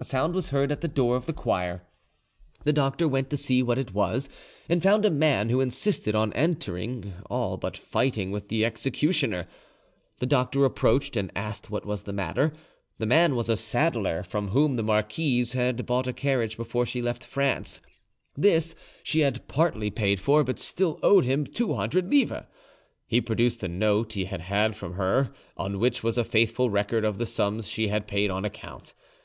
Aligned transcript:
A 0.00 0.04
sound 0.04 0.34
was 0.34 0.48
heard 0.48 0.72
at 0.72 0.80
the 0.80 0.88
door 0.88 1.14
of 1.14 1.26
the 1.26 1.32
choir. 1.32 1.82
The 2.64 2.72
doctor 2.72 3.06
went 3.06 3.30
to 3.30 3.36
see 3.36 3.62
what 3.62 3.78
it 3.78 3.94
was, 3.94 4.28
and 4.68 4.82
found 4.82 5.04
a 5.04 5.08
man 5.12 5.50
who 5.50 5.60
insisted 5.60 6.16
on 6.16 6.32
entering, 6.32 7.12
all 7.30 7.56
but 7.56 7.76
fighting 7.76 8.32
with 8.32 8.48
the 8.48 8.64
executioner. 8.64 9.46
The 10.18 10.26
doctor 10.26 10.64
approached 10.64 11.16
and 11.16 11.30
asked 11.36 11.70
what 11.70 11.86
was 11.86 12.02
the 12.02 12.12
matter. 12.12 12.54
The 12.98 13.06
man 13.06 13.36
was 13.36 13.48
a 13.48 13.54
saddler, 13.56 14.24
from 14.24 14.48
whom 14.48 14.74
the 14.74 14.82
marquise 14.82 15.52
had 15.52 15.86
bought 15.86 16.08
a 16.08 16.12
carriage 16.12 16.56
before 16.56 16.84
she 16.84 17.00
left 17.00 17.22
France; 17.22 17.80
this 18.36 18.74
she 19.04 19.20
had 19.20 19.46
partly 19.46 19.90
paid 19.92 20.18
for, 20.18 20.42
but 20.42 20.58
still 20.58 20.98
owed 21.04 21.24
him 21.24 21.46
two 21.46 21.74
hundred 21.74 22.10
livres. 22.10 22.46
He 23.06 23.20
produced 23.20 23.60
the 23.60 23.68
note 23.68 24.14
he 24.14 24.24
had 24.24 24.40
had 24.40 24.74
from 24.74 24.94
her, 24.94 25.30
on 25.56 25.78
which 25.78 26.02
was 26.02 26.18
a 26.18 26.24
faithful 26.24 26.68
record 26.68 27.04
of 27.04 27.18
the 27.18 27.26
sums 27.26 27.68
she 27.68 27.86
had 27.86 28.08
paid 28.08 28.28
on 28.28 28.44
account. 28.44 28.92